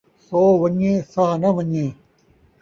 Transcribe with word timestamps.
سو 0.25 0.41
ون٘ڄے، 0.61 0.93
ساہ 1.13 1.31
ناں 1.41 1.53
ون٘ڄے 1.57 1.85